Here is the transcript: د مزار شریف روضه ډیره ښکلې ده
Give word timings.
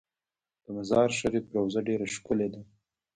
د 0.63 0.65
مزار 0.75 1.09
شریف 1.19 1.45
روضه 1.57 1.79
ډیره 1.87 2.05
ښکلې 2.15 2.47
ده 2.53 2.61